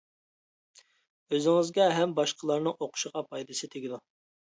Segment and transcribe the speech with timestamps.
[1.35, 4.01] ئۆزىڭىزگە ھەم باشقىلارنىڭ ئوقۇشىغا پايدىسى تېگىدۇ.